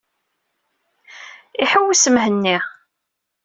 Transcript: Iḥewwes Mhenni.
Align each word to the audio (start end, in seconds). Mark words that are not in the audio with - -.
Iḥewwes 1.63 2.03
Mhenni. 2.13 2.57